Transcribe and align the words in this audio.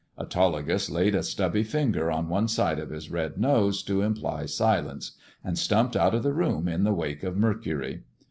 Autolycus 0.17 0.89
laid 0.89 1.13
a 1.13 1.21
stubby 1.21 1.61
finger 1.61 2.09
on 2.09 2.27
one 2.27 2.47
side 2.47 2.79
of 2.79 2.89
his 2.89 3.11
red 3.11 3.37
nose, 3.37 3.83
to 3.83 4.01
imply 4.01 4.47
silence, 4.47 5.11
and 5.43 5.59
stumped 5.59 5.95
out 5.95 6.15
of 6.15 6.23
the 6.23 6.33
room 6.33 6.67
in 6.67 6.83
the 6.83 6.91
wake 6.91 7.21
of 7.21 7.37
Mercury. 7.37 8.01